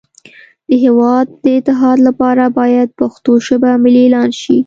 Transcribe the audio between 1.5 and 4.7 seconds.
اتحاد لپاره باید پښتو ژبه ملی اعلان شی